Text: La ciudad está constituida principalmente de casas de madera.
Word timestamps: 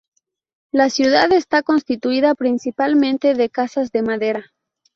La 0.71 0.89
ciudad 0.89 1.31
está 1.31 1.61
constituida 1.61 2.33
principalmente 2.33 3.35
de 3.35 3.51
casas 3.51 3.91
de 3.91 4.01
madera. 4.01 4.51